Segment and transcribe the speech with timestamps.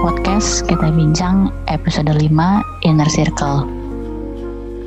[0.00, 2.24] Podcast kita bincang episode 5
[2.88, 3.68] Inner Circle.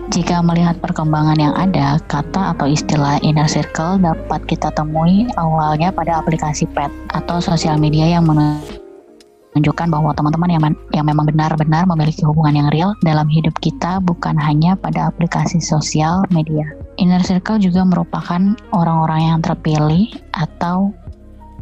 [0.10, 6.18] Jika melihat perkembangan yang ada, kata atau istilah inner circle dapat kita temui awalnya pada
[6.18, 10.62] aplikasi pet atau sosial media yang menunjukkan bahwa teman-teman yang,
[10.98, 16.26] yang memang benar-benar memiliki hubungan yang real dalam hidup kita bukan hanya pada aplikasi sosial
[16.34, 16.66] media.
[16.98, 20.90] Inner circle juga merupakan orang-orang yang terpilih atau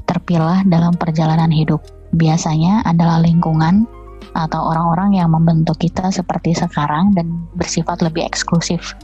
[0.08, 1.84] terpilah dalam perjalanan hidup
[2.16, 3.88] biasanya adalah lingkungan
[4.32, 8.96] atau orang-orang yang membentuk kita seperti sekarang dan bersifat lebih eksklusif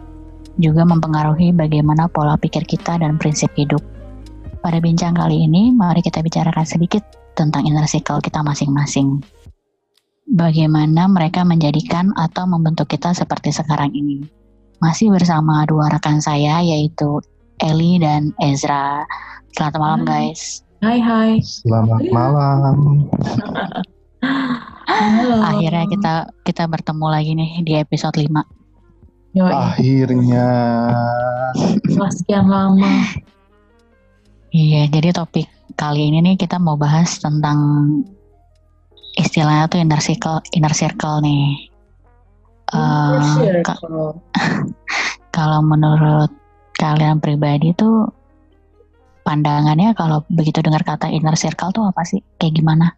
[0.57, 3.81] juga mempengaruhi bagaimana pola pikir kita dan prinsip hidup.
[4.61, 7.05] Pada bincang kali ini, mari kita bicarakan sedikit
[7.38, 9.21] tentang inner circle kita masing-masing.
[10.27, 14.27] Bagaimana mereka menjadikan atau membentuk kita seperti sekarang ini.
[14.83, 17.23] Masih bersama dua rekan saya yaitu
[17.63, 19.08] Eli dan Ezra.
[19.55, 20.66] Selamat malam guys.
[20.77, 21.41] Hai hai.
[21.41, 23.09] Selamat malam.
[24.86, 25.41] Halo.
[25.41, 26.13] Akhirnya kita
[26.45, 28.30] kita bertemu lagi nih di episode 5.
[29.34, 29.50] Yoi.
[29.50, 30.50] Akhirnya.
[31.58, 33.09] Setelah sekian lama.
[34.53, 37.58] Iya, jadi topik kali ini nih kita mau bahas tentang
[39.17, 41.73] istilahnya tuh inner circle, inner circle nih.
[42.69, 44.14] Inner uh,
[45.36, 46.30] kalau menurut
[46.78, 48.14] kalian pribadi tuh
[49.28, 52.23] pandangannya kalau begitu dengar kata inner circle tuh apa sih?
[52.39, 52.95] Kayak gimana?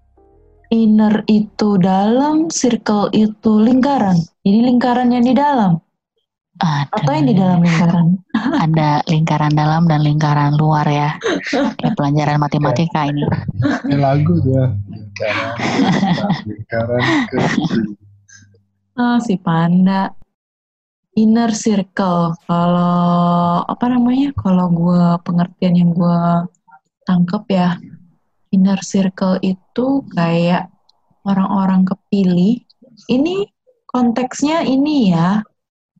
[0.69, 4.21] Inner itu dalam, circle itu lingkaran.
[4.45, 5.81] Jadi lingkaran yang di dalam.
[6.61, 6.94] Ada.
[6.94, 8.08] Atau yang di dalam lingkaran?
[8.69, 11.17] Ada lingkaran dalam dan lingkaran luar ya.
[11.49, 13.25] Kayak pelajaran matematika ini.
[13.89, 14.69] Ini lagu ya.
[14.93, 15.55] Lingkaran,
[16.45, 17.02] lingkaran
[17.33, 17.73] kecil.
[18.99, 20.11] Oh, si panda
[21.19, 22.39] inner circle.
[22.47, 26.23] Kalau apa namanya kalau gue pengertian yang gue
[27.03, 27.75] tangkep ya
[28.55, 30.71] inner circle itu kayak
[31.27, 32.63] orang-orang kepilih.
[33.11, 33.35] Ini
[33.91, 35.43] konteksnya ini ya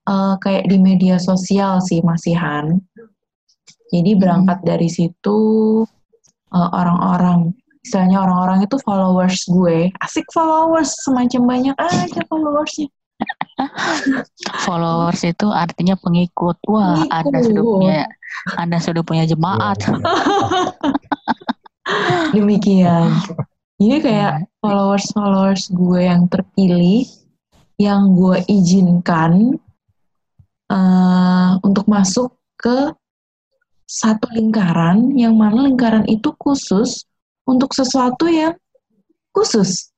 [0.08, 2.80] uh, kayak di media sosial sih masihan
[3.90, 5.40] jadi berangkat dari situ
[6.54, 9.90] uh, orang-orang istilahnya orang-orang itu followers gue.
[9.98, 12.88] Asik followers semacam banyak aja followersnya
[14.66, 16.56] Followers itu artinya pengikut.
[16.68, 17.12] Wah, pengikut.
[17.12, 18.00] Anda sudah punya
[18.56, 19.80] Anda sudah punya jemaat.
[22.36, 23.12] Demikian.
[23.80, 27.08] Jadi kayak followers-followers gue yang terpilih
[27.80, 29.56] yang gue izinkan
[30.68, 32.92] uh, untuk masuk ke
[33.88, 37.08] satu lingkaran yang mana lingkaran itu khusus
[37.48, 38.54] untuk sesuatu yang
[39.32, 39.96] khusus.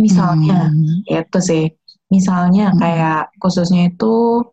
[0.00, 1.04] Misalnya, hmm.
[1.06, 1.64] itu sih
[2.12, 2.78] Misalnya hmm.
[2.78, 4.46] kayak khususnya itu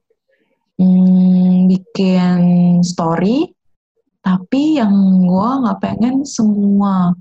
[0.82, 2.40] hmm, bikin
[2.82, 3.54] story,
[4.24, 4.94] tapi yang
[5.24, 7.14] gue nggak pengen semua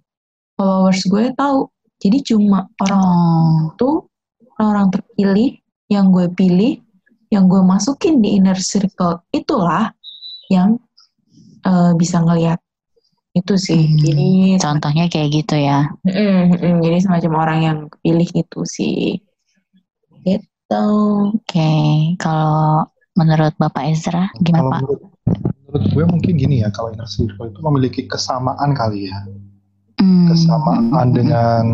[0.57, 1.69] followers gue tahu.
[2.03, 3.71] Jadi cuma orang oh.
[3.75, 3.91] itu
[4.59, 6.81] orang terpilih yang gue pilih,
[7.31, 9.93] yang gue masukin di inner circle itulah
[10.51, 10.81] yang
[11.67, 12.59] uh, bisa ngelihat
[13.33, 13.89] itu sih.
[13.89, 14.29] Hmm, jadi
[14.61, 15.89] contohnya kayak gitu ya.
[16.05, 19.17] Mm, mm, jadi semacam orang yang pilih itu sih.
[20.23, 20.49] Gitu.
[20.73, 22.17] Oke, okay.
[22.17, 24.81] kalau menurut Bapak Ezra gimana kalau Pak?
[24.81, 25.01] Menurut,
[25.69, 29.19] menurut gue mungkin gini ya, kalau inner circle itu memiliki kesamaan kali ya.
[30.01, 30.27] Hmm.
[30.33, 31.65] Kesamaan dengan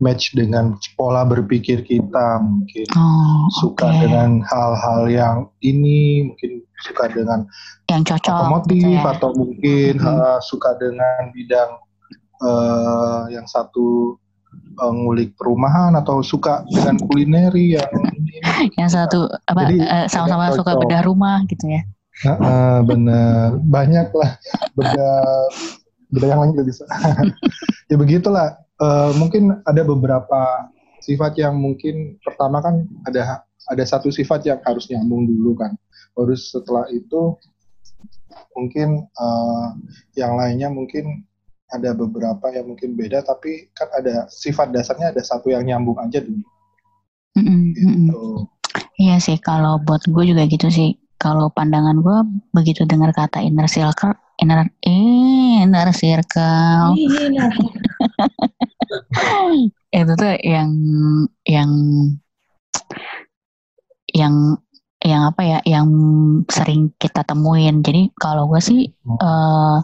[0.00, 2.86] match dengan pola berpikir kita mungkin.
[2.96, 4.08] Oh, suka okay.
[4.08, 7.46] dengan hal-hal yang ini, mungkin suka dengan
[7.88, 9.02] yang cocok otomotif gitu ya?
[9.16, 10.08] atau mungkin hmm.
[10.08, 11.70] uh, suka dengan bidang
[12.42, 14.18] uh, yang satu
[14.80, 17.90] uh, ngulik perumahan atau suka dengan kulineri yang
[18.76, 21.82] yang satu apa uh, sama-sama suka bedah rumah gitu ya?
[22.24, 23.60] Uh, uh, bener.
[23.64, 24.30] Banyak lah
[24.76, 25.20] bedah
[26.12, 26.84] bedah yang lain juga bisa.
[27.86, 28.58] Ya begitulah.
[28.82, 30.66] Uh, mungkin ada beberapa
[30.98, 35.78] sifat yang mungkin pertama kan ada ada satu sifat yang harus nyambung dulu kan.
[36.18, 37.38] Baru setelah itu
[38.58, 39.78] mungkin uh,
[40.18, 41.22] yang lainnya mungkin
[41.74, 46.22] ada beberapa yang mungkin beda tapi kan ada sifat dasarnya ada satu yang nyambung aja
[46.22, 46.46] dulu.
[47.36, 47.60] Mm-hmm.
[47.74, 48.22] Gitu.
[48.96, 50.94] Iya sih kalau buat gue juga gitu sih.
[51.16, 52.18] Kalau pandangan gue
[52.52, 56.92] begitu dengar kata inner circle, inner inner circle.
[59.96, 60.70] itu tuh yang
[61.48, 61.70] yang
[64.12, 64.60] yang
[65.06, 65.86] yang apa ya yang
[66.50, 69.78] sering kita temuin jadi kalau gue sih uh,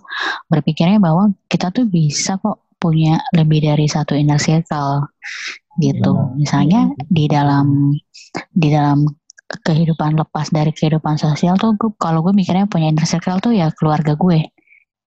[0.50, 5.06] berpikirnya bahwa kita tuh bisa kok punya lebih dari satu inner circle
[5.78, 6.34] gitu iya.
[6.34, 7.94] misalnya di dalam
[8.50, 9.06] di dalam
[9.46, 13.70] kehidupan lepas dari kehidupan sosial tuh gue, kalau gue mikirnya punya inner circle tuh ya
[13.70, 14.50] keluarga gue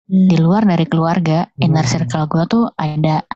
[0.09, 0.27] hmm.
[0.33, 3.29] di luar dari keluarga inner circle gue tuh ada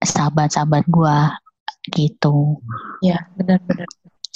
[0.00, 1.16] sahabat-sahabat gue
[1.92, 2.60] gitu.
[3.00, 3.88] Ya benar-benar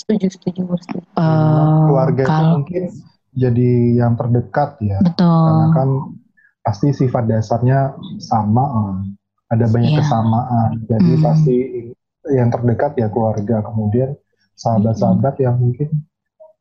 [0.05, 1.01] setuju setuju setuju.
[1.17, 2.83] Uh, keluarga itu kalau mungkin
[3.35, 5.89] jadi yang terdekat ya karena betul, kan
[6.63, 7.93] pasti sifat dasarnya
[8.23, 8.95] sama eh.
[9.51, 9.99] ada banyak Iya.
[10.01, 11.25] kesamaan jadi Hmm.
[11.25, 11.57] pasti
[12.31, 14.15] yang terdekat ya keluarga kemudian
[14.55, 15.91] sahabat-sahabat yang mungkin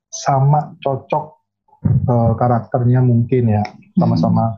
[0.09, 1.25] sama cocok
[1.85, 3.63] eh, karakternya mungkin ya
[3.95, 4.57] sama-sama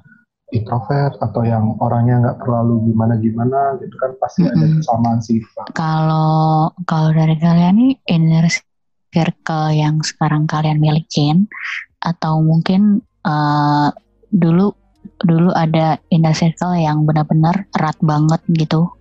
[0.50, 4.78] introvert atau yang orangnya nggak terlalu gimana-gimana gitu kan pasti ada Mm-mm.
[4.80, 8.46] kesamaan sifat kalau kalau dari kalian nih inner
[9.16, 11.48] circle yang sekarang kalian milikin
[12.04, 13.90] atau mungkin eh,
[14.36, 14.76] dulu
[15.24, 18.92] dulu ada inner circle yang benar-benar erat banget gitu.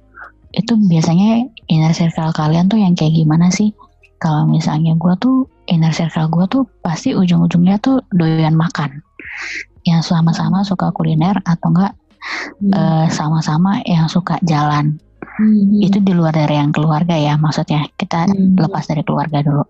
[0.55, 3.75] Itu biasanya inner circle kalian tuh yang kayak gimana sih?
[4.22, 9.02] Kalau misalnya gue tuh inner circle gue tuh pasti ujung-ujungnya tuh doyan makan.
[9.82, 11.93] Yang sama-sama suka kuliner atau enggak
[12.61, 12.72] Hmm.
[12.72, 14.96] eh, sama-sama yang suka jalan
[15.35, 15.83] Hmm.
[15.83, 18.55] itu di luar dari yang keluarga ya maksudnya kita Hmm.
[18.55, 19.67] lepas dari keluarga dulu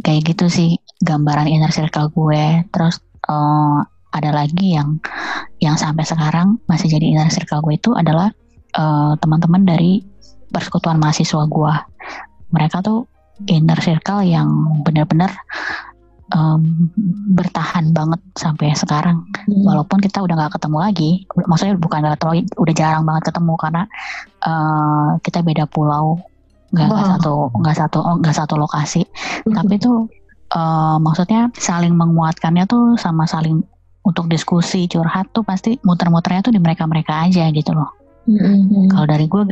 [0.00, 0.70] kayak gitu sih
[1.04, 2.96] gambaran inner circle gue terus
[3.28, 3.78] eh,
[4.12, 5.00] ada lagi yang
[5.60, 8.32] yang sampai sekarang masih jadi inner circle gue itu adalah
[8.72, 10.00] eh, teman-teman dari
[10.48, 11.74] persekutuan mahasiswa gue
[12.52, 13.08] mereka tuh
[13.48, 14.48] inner circle yang
[14.84, 15.32] benar-benar
[16.32, 16.90] em,
[17.36, 19.22] bertahan banget sampai sekarang.
[19.42, 19.64] Hmm.
[19.66, 21.10] walaupun kita udah nggak ketemu lagi
[21.50, 23.82] maksudnya bukan nggak ketemu lagi, udah jarang banget ketemu karena
[24.42, 26.18] eh, kita beda pulau.
[26.72, 27.04] Nggak Wow.
[27.04, 29.02] satu nggak satu oh, nggak satu lokasi.
[29.44, 30.08] Tapi tuh
[30.52, 33.60] eh, maksudnya saling menguatkannya tuh sama saling
[34.02, 37.90] untuk diskusi curhat tuh pasti muter-muternya tuh di mereka-mereka aja gitu loh.
[38.26, 39.42] Hmm, hmm, kalau dari gue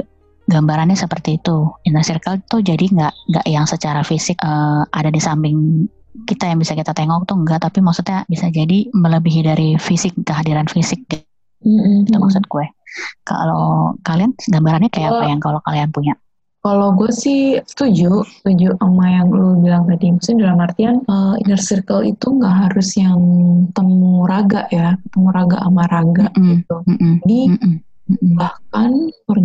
[0.50, 1.70] gambarannya seperti itu.
[1.86, 5.86] Inner circle tuh jadi nggak nggak yang secara fisik eh, ada di samping
[6.26, 10.66] kita yang bisa kita tengok tuh enggak tapi maksudnya bisa jadi melebihi dari fisik kehadiran
[10.66, 11.24] fisik gitu
[11.64, 12.22] hmm, hmm, itu hmm.
[12.22, 12.66] maksud gue
[13.22, 16.14] kalau kalian gambarannya kayak apa Kalau- yang kalau kalian punya
[16.60, 20.12] Kalau gue sih setuju, setuju sama yang lu bilang tadi.
[20.12, 23.16] Maksudnya dalam artian uh, inner circle itu nggak harus yang
[23.72, 26.60] temu raga ya, temu raga sama raga Mm-mm.
[26.60, 26.76] gitu.
[26.84, 27.12] Mm-mm.
[27.24, 27.74] Jadi Mm-mm.
[28.12, 28.32] Mm-mm.
[28.36, 28.92] bahkan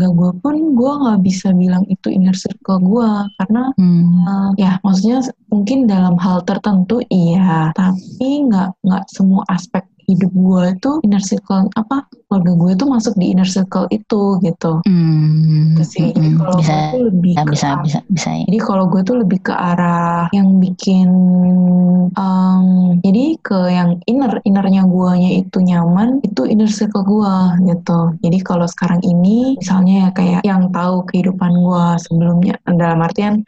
[0.05, 3.09] keluarga gue pun gue nggak bisa bilang itu inner circle gue
[3.41, 4.25] karena Hmm.
[4.25, 10.63] uh, ya maksudnya mungkin dalam hal tertentu iya, tapi nggak nggak semua aspek hidup gue
[10.77, 14.81] itu inner circle apa keluarga gue itu masuk di inner circle itu gitu.
[14.85, 15.75] Hmm.
[15.75, 16.13] Itu sih.
[16.13, 16.41] Jadi Mm-mm.
[16.41, 18.43] kalau bisa gue tuh lebih ya, ke bisa arah- bisa bisa ya.
[18.45, 21.09] Jadi kalau gue tuh lebih ke arah yang bikin,
[22.15, 22.65] em,
[23.01, 28.15] jadi ke yang inner, innernya guanya itu nyaman, itu inner circle gua gitu.
[28.21, 33.41] Jadi kalau sekarang ini, misalnya ya kayak yang tahu kehidupan gua sebelumnya, dalam artian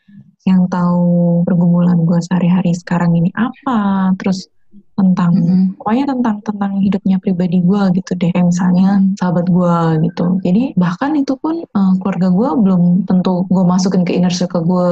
[0.48, 4.48] yang tahu pergumulan gua sehari-hari sekarang ini apa, terus
[4.97, 5.77] tentang Mm-mm.
[5.77, 11.13] pokoknya tentang tentang hidupnya pribadi gua gitu deh kayak misalnya sahabat gua gitu jadi bahkan
[11.13, 14.89] itu pun eh, keluarga gua belum tentu gue masukin ke inner circle gue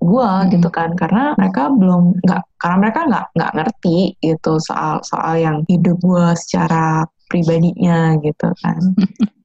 [0.00, 0.52] gua Mm-mm.
[0.56, 5.60] gitu kan karena mereka belum nggak karena mereka nggak nggak ngerti gitu soal soal yang
[5.68, 8.80] hidup gua secara pribadinya gitu kan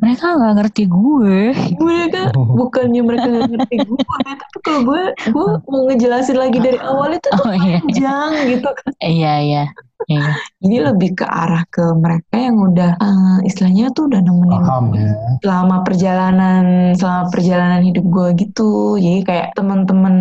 [0.00, 1.52] Mereka nggak ngerti gue.
[1.76, 7.12] Mereka bukannya mereka nggak ngerti gue tapi kalau gue gue mau ngejelasin lagi dari awal
[7.12, 7.78] itu tuh oh iya.
[7.84, 8.90] panjang gitu kan.
[9.04, 9.64] Iya iya
[10.08, 10.24] iya.
[10.64, 15.12] Jadi lebih ke arah ke mereka yang udah eh, istilahnya tuh udah nemenin paham ya.
[15.44, 16.64] selama perjalanan
[16.96, 18.96] selama perjalanan hidup gue gitu.
[18.96, 20.16] Jadi kayak temen-temen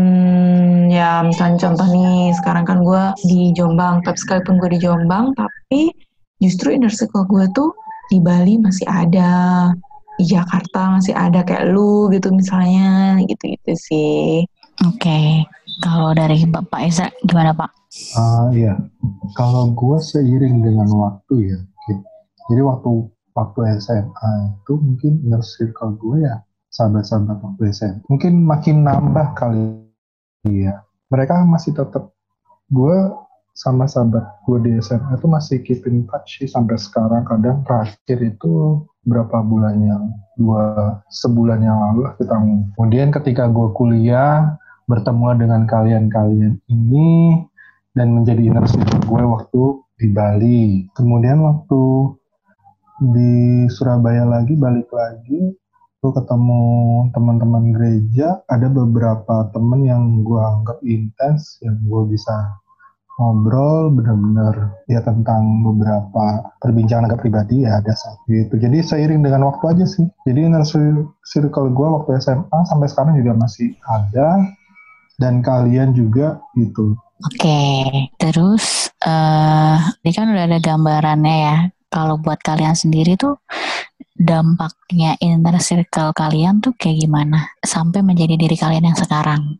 [0.91, 5.95] ya misalnya contoh nih sekarang kan gue di Jombang, tapi sekalipun gue di Jombang, tapi
[6.43, 7.71] justru inner circle gue tuh
[8.07, 9.71] di Bali masih ada,
[10.17, 14.47] di Jakarta masih ada kayak lu gitu misalnya gitu-gitu sih.
[14.85, 15.19] oke
[15.81, 17.71] kalau dari bapak Isa gimana pak
[18.19, 18.75] Ah iya,
[19.33, 21.59] kalau gue seiring dengan waktu ya,
[22.51, 26.35] jadi waktu waktu SMA itu mungkin inner circle gue ya
[26.67, 29.87] sahabat-sahabat waktu SMA, mungkin makin nambah kali
[30.45, 30.83] ya.
[31.07, 32.11] Mereka masih tetap
[32.67, 32.97] gue
[33.57, 37.25] sama sahabat gue di SMA itu masih keep in touch sih sampai sekarang.
[37.25, 42.37] Kadang terakhir itu berapa bulan yang dua sebulan yang lalu lah kita.
[42.77, 47.41] Kemudian ketika gue kuliah bertemu dengan kalian-kalian ini
[47.97, 48.65] dan menjadi inner
[49.09, 49.63] gue waktu
[49.97, 50.85] di Bali.
[50.93, 52.13] Kemudian waktu
[53.09, 55.57] di Surabaya lagi balik lagi
[55.97, 56.61] gue ketemu
[57.09, 62.53] teman-teman gereja ada beberapa temen yang gue anggap intens yang gue bisa
[63.17, 69.49] ngobrol benar-benar ya tentang beberapa perbincangan agak pribadi ya ada saat itu jadi seiring dengan
[69.49, 70.05] waktu aja sih.
[70.29, 70.61] Jadi inner
[71.25, 74.45] circle gue waktu SMA sampai sekarang juga masih ada
[75.17, 76.93] dan kalian juga gitu.
[77.25, 77.65] Oke,
[78.21, 81.57] terus eh ini kan udah ada gambarannya ya.
[81.89, 83.41] Kalau buat kalian sendiri tuh
[84.13, 87.57] dampaknya inner circle kalian tuh kayak gimana?
[87.65, 89.57] Sampai menjadi diri kalian yang sekarang.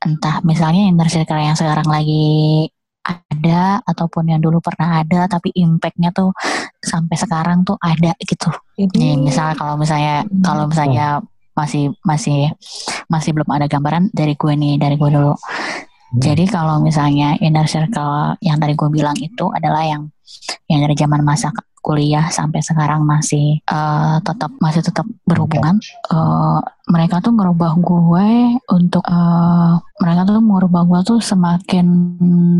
[0.00, 2.72] Entah misalnya inner circle yang sekarang lagi
[3.04, 6.32] ada ataupun yang dulu pernah ada tapi impactnya tuh
[6.80, 8.48] sampai sekarang tuh ada gitu
[8.80, 10.42] Jadi, nih misalnya kalau misalnya Hmm.
[10.42, 11.06] kalau misalnya
[11.54, 12.50] masih masih
[13.06, 15.36] masih belum ada gambaran dari gue nih dari gue dulu
[16.14, 20.10] jadi kalau misalnya inner circle yang tadi gue bilang itu adalah yang
[20.70, 21.50] yang dari zaman masa
[21.84, 25.76] kuliah sampai sekarang masih eh, tetap masih tetap berhubungan.
[26.08, 28.28] Eh, mereka tuh ngerubah gue
[28.76, 31.86] untuk eh, mereka tuh merubah gue tuh semakin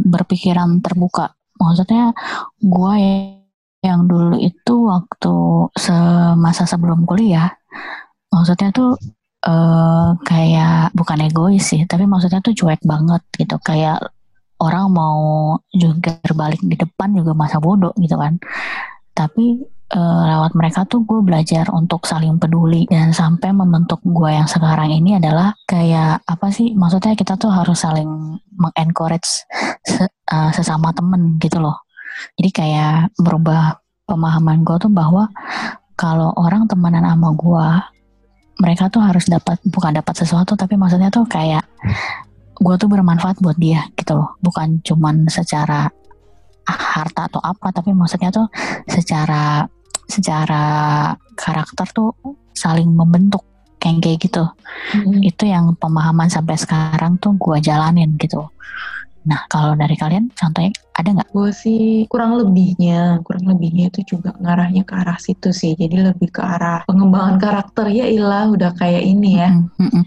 [0.08, 1.36] berpikiran terbuka.
[1.60, 2.12] Maksudnya
[2.60, 2.94] gue
[3.84, 5.36] yang dulu itu waktu
[5.76, 7.52] semasa sebelum kuliah,
[8.32, 8.96] maksudnya tuh
[9.44, 13.56] eh kayak bukan egois sih, tapi maksudnya tuh cuek banget gitu.
[13.60, 14.00] Kayak
[14.60, 15.20] orang mau
[15.74, 18.40] juga berbalik di depan juga masa bodoh gitu kan.
[19.12, 24.50] Tapi eh, lewat mereka tuh gue belajar untuk saling peduli dan sampai membentuk gue yang
[24.50, 26.74] sekarang ini adalah kayak apa sih?
[26.74, 29.46] Maksudnya kita tuh harus saling mengencourage
[29.86, 31.86] se- eh, sesama temen gitu loh.
[32.38, 35.30] Jadi kayak merubah pemahaman gue tuh bahwa
[35.94, 37.68] kalau orang temenan sama gue
[38.60, 41.64] mereka tuh harus dapat bukan dapat sesuatu tapi maksudnya tuh kayak
[42.54, 45.90] gue tuh bermanfaat buat dia gitu loh bukan cuman secara
[46.64, 48.46] harta atau apa tapi maksudnya tuh
[48.86, 49.66] secara
[50.06, 50.62] secara
[51.34, 52.12] karakter tuh
[52.54, 53.42] saling membentuk
[53.78, 54.44] kayak kayak gitu
[54.94, 55.22] Mm.
[55.22, 58.42] itu yang pemahaman sampai sekarang tuh gue jalanin gitu
[59.24, 64.30] nah kalau dari kalian contohnya ada nggak Gue sih kurang lebihnya, kurang lebihnya itu juga
[64.38, 65.74] ngarahnya ke arah situ sih.
[65.74, 69.50] Jadi lebih ke arah pengembangan karakter ya ilah udah kayak ini ya.
[69.50, 70.04] Mm, mm, mm.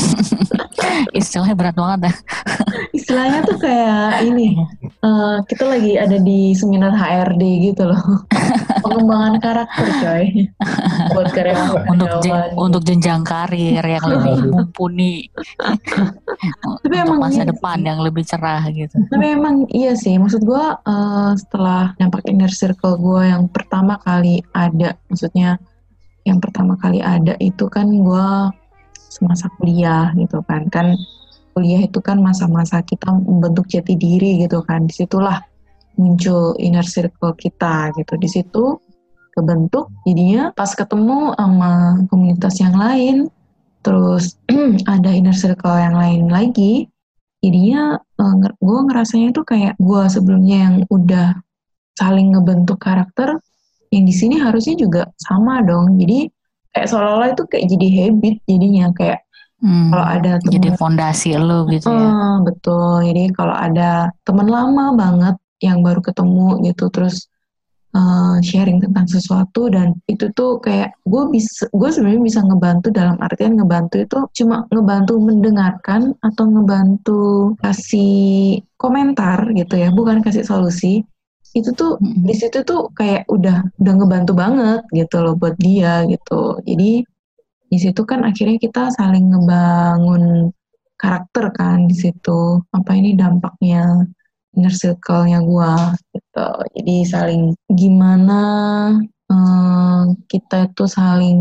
[1.12, 2.14] istilahnya berat banget ya
[2.98, 4.54] Istilahnya tuh kayak ini.
[5.00, 7.98] eh, kita lagi ada di seminar HRD gitu loh.
[8.82, 10.24] pengembangan karakter coy.
[11.10, 11.84] Buat karyawan.
[11.90, 15.26] untuk jen- untuk jenjang karir yang lebih mumpuni
[16.80, 17.86] Tapi untuk emang masa iya depan sih.
[17.86, 23.00] yang lebih cerah gitu Tapi emang iya sih, maksud gue eh, setelah dampak inner circle
[23.00, 25.56] gue yang pertama kali ada, maksudnya
[26.28, 28.28] yang pertama kali ada itu kan gue
[29.10, 30.94] semasa kuliah gitu kan, kan
[31.56, 35.42] kuliah itu kan masa-masa kita membentuk jati diri gitu kan, di situlah
[35.98, 38.78] muncul inner circle kita gitu, di situ
[39.34, 43.16] kebentuk, jadinya pas ketemu sama komunitas yang lain,
[43.82, 44.38] terus
[44.94, 46.86] ada inner circle yang lain lagi,
[47.40, 47.98] jadinya
[48.60, 51.28] gue ngerasanya tuh kayak gue sebelumnya yang udah
[51.96, 53.40] saling ngebentuk karakter
[53.90, 55.98] yang di sini harusnya juga sama dong.
[55.98, 56.30] Jadi
[56.70, 59.20] kayak seolah-olah itu kayak jadi habit jadinya kayak
[59.60, 62.08] Hmm, kalau ada jadi temen fondasi lu gitu ya.
[62.08, 63.04] Ah, betul.
[63.04, 67.28] Jadi kalau ada teman lama banget yang baru ketemu gitu terus
[67.96, 73.16] eh, sharing tentang sesuatu dan itu tuh kayak gue bisa gue sebenarnya bisa ngebantu dalam
[73.18, 77.22] artian ngebantu itu cuma ngebantu mendengarkan atau ngebantu
[77.62, 81.02] kasih komentar gitu ya bukan kasih solusi.
[81.50, 82.30] Itu tuh Mm-mm.
[82.30, 86.62] di situ tuh kayak udah udah ngebantu banget gitu loh buat dia gitu.
[86.62, 87.02] Jadi
[87.70, 90.50] di situ kan akhirnya kita saling ngebangun
[91.00, 94.04] karakter kan di situ apa ini dampaknya
[94.56, 96.48] inner circle-nya gua gitu.
[96.78, 98.40] Jadi saling gimana
[99.30, 101.40] eh, kita itu saling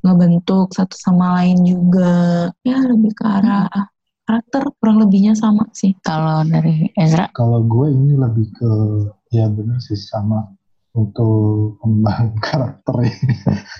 [0.00, 2.48] ngebentuk satu sama lain juga.
[2.64, 3.68] Ya lebih ke arah
[4.30, 5.90] karakter kurang lebihnya sama sih.
[6.06, 7.26] Kalau dari Ezra?
[7.34, 8.72] Kalau gue ini lebih ke
[9.34, 10.46] ya benar sih sama
[10.94, 13.16] untuk pembangun karakter ya.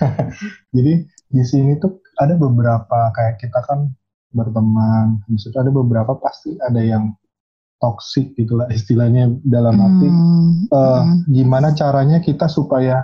[0.75, 0.93] Jadi
[1.31, 3.95] di sini tuh ada beberapa kayak kita kan
[4.31, 7.11] berteman, maksudnya ada beberapa pasti ada yang
[7.81, 11.17] toxic gitulah istilahnya dalam arti Hmm, eh, hmm.
[11.33, 13.01] gimana caranya kita supaya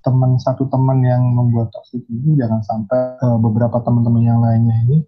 [0.00, 4.98] teman satu teman yang membuat toxic ini jangan sampai eh, beberapa teman-teman yang lainnya ini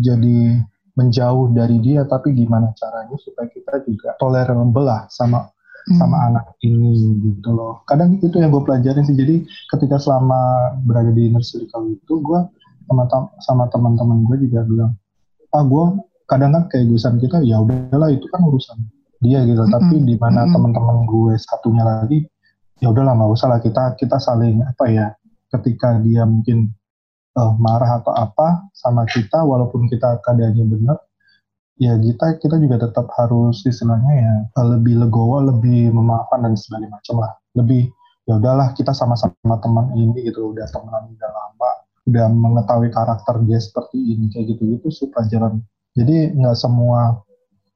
[0.00, 0.64] jadi
[0.96, 5.46] menjauh dari dia tapi gimana caranya supaya kita juga tolerable lah sama
[5.96, 6.28] sama Hmm.
[6.32, 9.40] anak ini gitu loh kadang itu yang gue pelajarin sih jadi
[9.74, 12.40] ketika selama berada di inner circle itu gue
[12.84, 13.08] sama
[13.40, 14.92] sama teman-teman gue juga bilang
[15.56, 15.84] ah gue
[16.30, 18.78] kadang kan kayak egoisan kita ya udahlah itu kan urusan
[19.18, 19.74] dia gitu Mm-mm.
[19.74, 20.54] tapi di mana Mm-mm.
[20.54, 22.24] teman-teman gue satunya lagi
[22.78, 25.06] ya udahlah nggak usah lah kita kita saling apa ya
[25.50, 26.70] ketika dia mungkin
[27.34, 30.98] eh, marah atau apa sama kita walaupun kita keadaannya benar
[31.76, 36.86] ya kita kita juga tetap harus istilahnya ya eh, lebih legowo lebih memaafkan dan segala
[36.88, 37.90] macam lah lebih
[38.30, 41.70] ya udahlah kita sama-sama teman ini gitu udah temenan udah lama
[42.06, 45.60] udah mengetahui karakter dia seperti ini kayak gitu gitu sih pelajaran
[45.94, 47.22] jadi nggak semua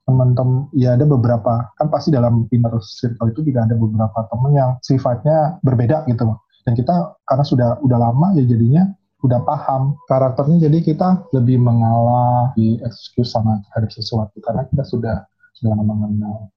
[0.04, 4.70] teman-teman ya ada beberapa kan pasti dalam inner circle itu juga ada beberapa teman yang
[4.84, 6.36] sifatnya berbeda gitu
[6.68, 8.84] dan kita karena sudah udah lama ya jadinya
[9.24, 15.16] udah paham karakternya jadi kita lebih mengalah di excuse sama terhadap sesuatu karena kita sudah
[15.56, 16.52] sudah mengenal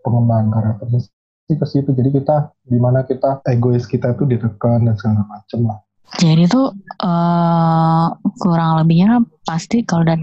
[0.00, 1.00] pengembangan karakternya
[1.46, 1.90] sih ke situ.
[1.94, 5.78] Jadi kita di mana kita egois kita itu ditekan dan segala macem lah.
[6.22, 6.70] Jadi tuh
[7.02, 8.06] eh
[8.38, 10.22] kurang lebihnya pasti kalau dari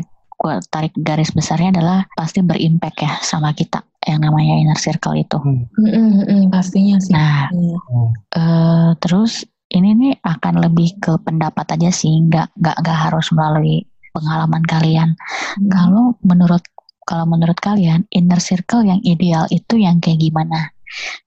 [0.68, 5.40] tarik garis besarnya adalah pasti berimpact ya sama kita yang namanya inner circle itu.
[5.40, 5.66] Hmm.
[5.80, 7.14] Mm, mm, mm, pastinya sih.
[7.16, 7.78] Nah, Iya.
[7.80, 8.10] Hmm.
[8.36, 13.88] eh terus ini nih akan lebih ke pendapat aja sih, nggak nggak nggak harus melalui
[14.14, 15.10] pengalaman kalian.
[15.18, 15.70] Hmm.
[15.72, 16.64] Kalau menurut
[17.04, 20.72] kalau menurut kalian inner circle yang ideal itu yang kayak gimana?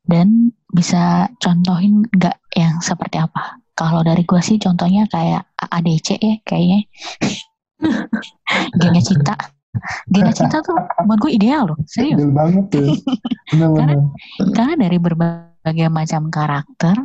[0.07, 3.59] Dan bisa contohin nggak yang seperti apa?
[3.77, 6.87] Kalau dari gua sih contohnya kayak ADC ya kayaknya.
[8.81, 9.35] Gengnya Cita.
[10.09, 12.19] Gengnya Cita tuh buat gue ideal loh, serius.
[12.19, 12.97] Gil banget tuh
[13.53, 14.11] bener-bener
[14.57, 16.97] Karena dari berbagai macam karakter,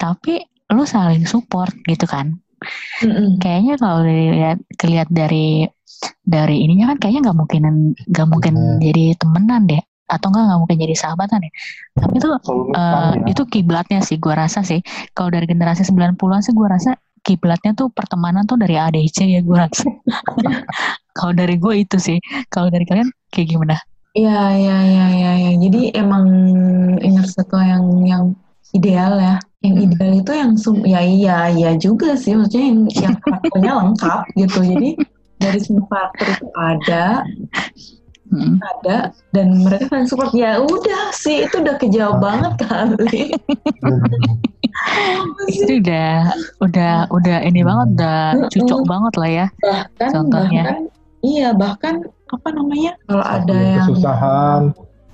[0.00, 2.36] tapi lu saling support gitu kan.
[3.04, 3.30] Mm, mm.
[3.38, 5.64] Kayaknya kalau dilihat kelihat dari
[6.22, 7.62] dari ininya kan kayaknya nggak mungkin
[7.94, 8.78] nggak mungkin Bener.
[8.82, 11.52] jadi temenan deh atau enggak nggak mungkin jadi sahabatan ya.
[12.00, 14.80] Tapi eh, nutang ya itu kiblatnya sih gua rasa sih.
[15.12, 16.96] Kalau dari generasi 90-an sih gua rasa
[17.28, 19.84] kiblatnya tuh pertemanan tuh dari ADC ya gua rasa.
[21.18, 22.16] Kalau dari gue itu sih.
[22.48, 23.76] Kalau dari kalian kayak gimana?
[24.16, 25.52] Iya, iya, iya, iya, iya.
[25.60, 26.24] Jadi emang
[27.02, 28.24] inner circle yang yang
[28.72, 29.36] ideal ya.
[29.60, 29.84] Yang Hmm.
[29.90, 32.38] ideal itu yang sum- ya iya, iya juga sih.
[32.38, 34.58] Maksudnya yang yang karakternya lengkap gitu.
[34.62, 34.88] Jadi
[35.42, 37.04] dari semua karakter itu ada,
[38.28, 38.60] Mm.
[38.60, 40.36] ada dan mereka saling support.
[40.36, 43.32] Ya udah sih, itu udah kejauh banget kali.
[45.48, 46.30] Itu udah
[46.62, 48.20] udah udah ini banget udah
[48.52, 49.46] cucok banget lah ya.
[49.58, 50.62] bahkan Contohnya.
[50.64, 50.82] bahkan
[51.26, 51.94] iya bahkan
[52.30, 54.62] apa namanya kalau ada yang kesusahan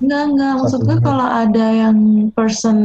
[0.03, 0.53] Enggak, enggak.
[0.59, 1.97] Maksud Satu gue kalau ada yang
[2.35, 2.77] person,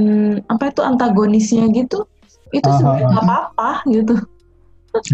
[0.46, 2.06] apa itu antagonisnya gitu,
[2.54, 4.14] itu sebenarnya nggak apa-apa gitu.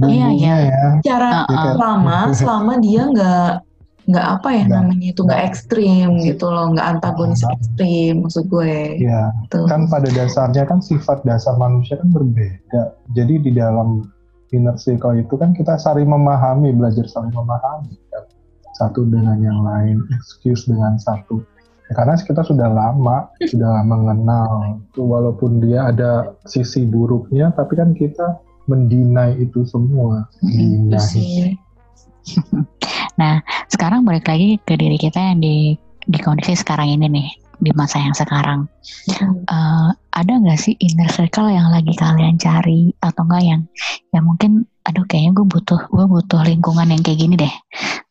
[0.04, 0.54] Iya, iya.
[0.72, 1.72] ya Cara ah.
[1.76, 3.65] selama, selama dia nggak
[4.06, 4.78] nggak apa ya Nggak.
[4.80, 7.52] namanya itu nggak ekstrim gitu loh, nggak antagonis Ah.
[7.54, 9.02] ekstrim maksud gue.
[9.02, 9.66] ya Tuh.
[9.66, 12.82] kan pada dasarnya kan sifat dasar manusia kan berbeda.
[13.12, 14.06] Jadi di dalam
[14.50, 17.98] inner circle itu kan kita saling memahami, belajar saling memahami.
[18.08, 18.22] kan.
[18.76, 21.40] Satu dengan yang lain, excuse dengan satu.
[21.88, 24.78] Ya, karena kita sudah lama, sudah mengenal.
[24.86, 30.28] Itu walaupun dia ada sisi buruknya, tapi kan kita mendinai itu semua.
[30.44, 30.94] Itu
[33.16, 33.38] Sih.
[33.72, 35.76] Sekarang balik lagi ke diri kita yang di
[36.06, 38.68] di kondisi sekarang ini nih di masa yang sekarang.
[39.16, 39.42] Hmm.
[39.48, 43.62] Eh, ada nggak sih inner circle yang lagi kalian cari atau enggak yang
[44.12, 47.54] yang mungkin aduh kayaknya gue butuh gue butuh lingkungan yang kayak gini deh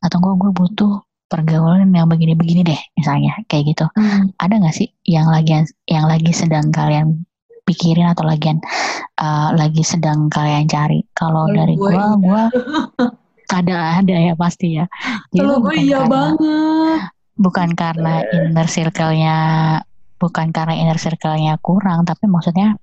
[0.04, 4.30] atau gue gue butuh pergaulan yang begini-begini deh misalnya kayak gitu Hmm.
[4.38, 7.26] ada nggak sih yang lagi yang lagi sedang kalian
[7.66, 12.44] pikirin atau lagi eh, lagi sedang kalian cari kalau dari gue gue
[13.48, 14.86] ada ada ya pasti ya
[15.30, 17.00] Jadi Kalau gue bukan iya karena- banget.
[17.36, 19.38] bukan karena inner circle-nya
[20.16, 22.80] bukan karena inner circle-nya kurang tapi maksudnya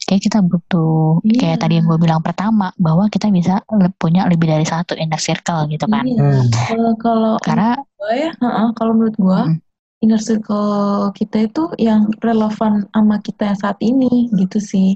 [0.00, 1.36] kayak kita butuh Iya.
[1.38, 5.16] kayak tadi yang gue bilang pertama bahwa kita bisa le- punya lebih dari satu inner
[5.18, 6.20] circle gitu kan Iya.
[6.20, 6.44] Hmm.
[6.52, 9.56] Kalau kalau karena gue ya, heeh, kalau menurut gue Mm.
[9.98, 10.68] inner circle
[11.12, 14.94] kita itu yang relevan sama kita yang saat ini gitu sih.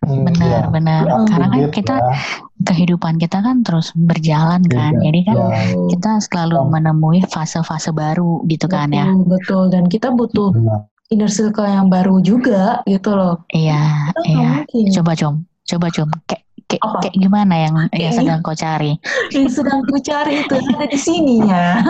[0.00, 0.70] Hmm, benar ya.
[0.70, 2.16] benar karena kan kita ya.
[2.60, 5.02] Kehidupan kita kan terus berjalan kan Beda.
[5.04, 5.48] jadi kan Ya.
[5.68, 5.86] Betul.
[5.92, 6.64] kita selalu Oh.
[6.66, 9.62] menemui fase-fase baru gitu kan ya Betul, betul.
[9.68, 10.88] Dan kita butuh Benar.
[11.08, 13.44] inner circle yang baru juga gitu loh.
[13.48, 14.90] iya nggak iya mungkin.
[14.92, 16.98] coba com coba com kayak kayak Apa?
[17.00, 18.92] kayak gimana yang yang Kayak sedang kau cari
[19.32, 21.66] Yang sedang ku cari itu yang ada di sini ya.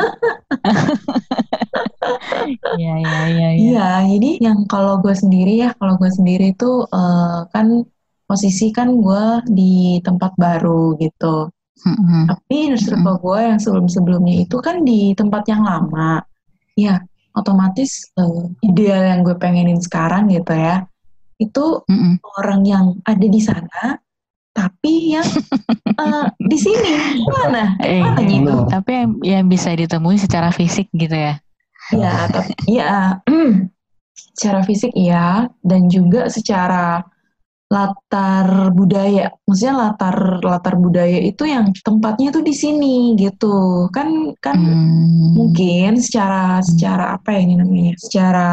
[2.79, 6.85] iya iya iya iya Iya, jadi yang kalau gue sendiri ya, kalau gue sendiri itu
[6.89, 7.85] eh, kan
[8.29, 11.49] posisi kan gue di tempat baru gitu.
[11.89, 12.29] Mm-mm.
[12.29, 16.21] Tapi inner circle gue yang sebelum-sebelumnya itu kan di tempat yang lama.
[16.77, 17.01] Ya,
[17.33, 20.85] otomatis eh, ideal yang gue pengenin sekarang gitu ya,
[21.41, 22.21] itu Mm-mm.
[22.39, 23.97] orang yang ada di sana,
[24.53, 25.27] tapi yang
[26.03, 27.79] eh, di sini mana?
[27.81, 28.31] Eh, Mana iya.
[28.31, 28.55] gitu?
[28.69, 31.41] Tapi yang, yang bisa ditemui secara fisik gitu ya.
[31.89, 33.23] Ya, tapi ya
[34.37, 37.07] secara fisik iya, dan juga secara
[37.69, 39.29] latar budaya.
[39.45, 43.87] Maksudnya latar latar budaya itu yang tempatnya tuh di sini gitu.
[43.93, 45.37] Kan kan Hmm.
[45.37, 48.51] mungkin secara secara apa ya ini namanya secara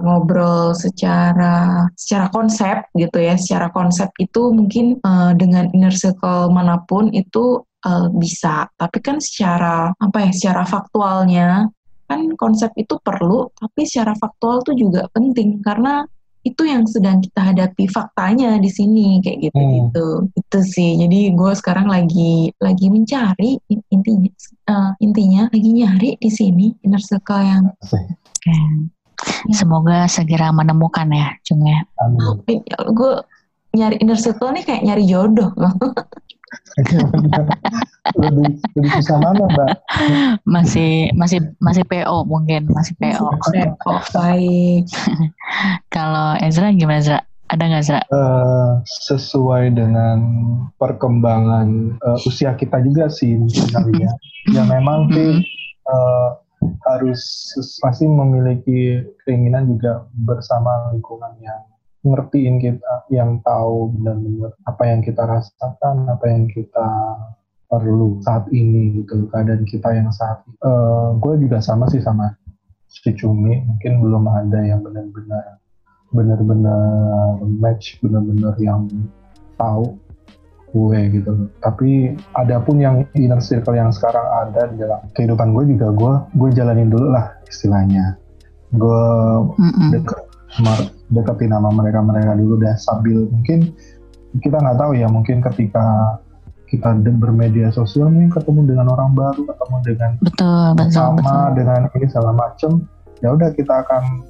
[0.00, 6.78] ngobrol secara secara konsep gitu ya secara konsep itu mungkin eh, dengan inner circle mana
[6.86, 11.66] pun itu eh, bisa tapi kan secara apa ya secara faktualnya
[12.06, 16.04] kan konsep itu perlu tapi secara faktual tuh juga penting karena
[16.42, 20.06] itu yang sedang kita hadapi faktanya di sini kayak gitu gitu.
[20.34, 20.98] Itu sih.
[20.98, 23.58] Jadi gue sekarang lagi lagi mencari
[23.94, 24.30] intinya
[24.66, 28.04] uh, intinya lagi nyari di sini inner circle yang okay.
[29.54, 31.80] semoga segera menemukan ya cuma ya.
[32.90, 33.22] Gue
[33.72, 35.54] nyari inner circle nih kayak nyari jodoh
[38.18, 39.72] lebih lebih susah mana mbak?
[40.44, 44.84] Masih masih masih PO mungkin masih PO PO baik.
[45.94, 47.20] Kalau Ezra gimana Ezra?
[47.52, 48.00] Ada nggak Ezra?
[48.08, 50.18] Uh, sesuai dengan
[50.80, 53.36] perkembangan uh, usia kita juga sih
[53.72, 54.12] kali ya.
[54.52, 55.44] Ya memang sih
[55.88, 56.40] uh,
[56.88, 57.22] harus
[57.82, 61.71] masih memiliki keinginan juga bersama lingkungan yang
[62.02, 66.88] ngertiin kita, yang tahu benar-benar apa yang kita rasakan, apa yang kita
[67.70, 70.56] perlu saat ini gitu, keadaan kita yang saat ini.
[70.60, 72.34] Uh, gue juga sama sih sama
[72.90, 75.62] si Cumi, mungkin belum ada yang benar-benar
[76.12, 78.84] benar-benar match, benar-benar yang
[79.56, 79.96] tahu
[80.72, 81.32] gue gitu.
[81.64, 86.12] Tapi ada pun yang inner circle yang sekarang ada di dalam kehidupan gue juga gue
[86.36, 88.16] gue jalanin dulu lah istilahnya.
[88.76, 89.04] Gue
[89.56, 89.88] mm -mm.
[89.96, 90.24] deket
[91.12, 93.72] deketin nama mereka-mereka dulu deh sambil mungkin
[94.40, 96.16] kita nggak tahu ya mungkin ketika
[96.72, 96.88] kita
[97.20, 101.48] bermedia sosial nih ketemu dengan orang baru ketemu dengan betul betul sama betul.
[101.60, 102.70] dengan ini segala macem
[103.20, 104.24] ya udah kita akan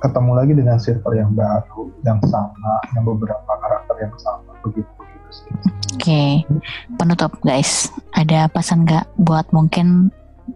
[0.00, 5.28] ketemu lagi dengan circle yang baru yang sama yang beberapa karakter yang sama begitu begitu
[5.34, 5.50] sih.
[5.90, 6.32] Oke, okay.
[6.96, 10.08] penutup guys, ada pesan nggak buat mungkin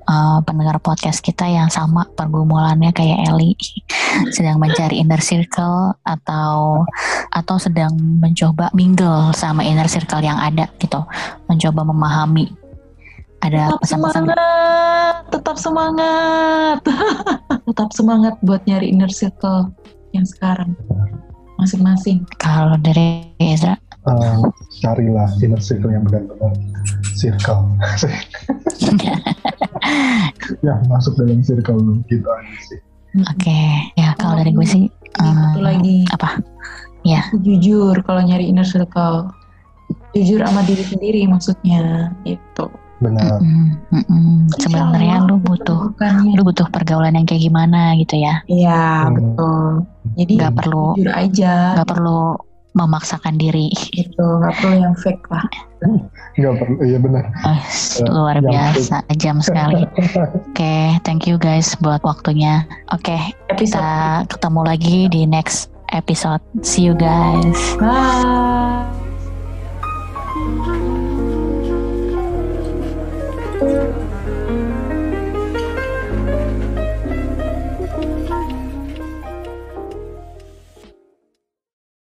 [0.07, 3.55] uh, pendengar podcast kita yang sama pergumulannya kayak Eli
[4.31, 6.83] sedang mencari inner circle atau
[7.35, 11.03] atau sedang mencoba mingle sama inner circle yang ada gitu
[11.51, 12.51] mencoba memahami.
[13.45, 16.79] Ada pesan-pesan semangat tetap semangat.
[17.69, 19.73] Tetap semangat buat nyari inner circle
[20.15, 20.79] yang sekarang
[21.59, 22.23] masing-masing.
[22.39, 23.77] Kalau dari Ezra?
[24.05, 24.53] Uh,
[24.85, 26.53] carilah inner circle yang benar-benar
[27.17, 27.65] circle
[30.67, 32.81] ya masuk dalam circle gitu aja sih.
[33.15, 33.71] Oke okay.
[33.95, 34.85] ya kalau dari gue sih
[35.23, 36.03] um, lagi.
[36.11, 36.43] apa?
[37.05, 37.21] Ya.
[37.45, 39.31] Jujur kalau nyari inner circle
[40.17, 42.67] jujur sama diri sendiri maksudnya itu
[43.03, 43.37] benar.
[43.43, 45.93] Mm -mm, sebenarnya lu butuh
[46.33, 48.41] lu butuh pergaulan yang kayak gimana gitu ya?
[48.49, 49.15] Iya hmm.
[49.15, 49.65] betul.
[50.15, 51.55] Jadi nggak perlu jujur aja.
[51.77, 52.21] nggak perlu
[52.75, 53.71] memaksakan diri.
[53.95, 55.47] Itu nggak perlu yang fake lah.
[56.35, 57.25] Nggak perlu, iya benar.
[57.47, 57.61] Oh,
[58.11, 59.19] luar yang biasa, fake.
[59.23, 59.87] jam sekali.
[59.95, 62.67] Oke, okay, thank you guys buat waktunya.
[62.91, 63.23] Oke, okay,
[63.55, 66.43] kita ketemu lagi di next episode.
[66.67, 67.79] See you guys.
[67.79, 68.84] Bye.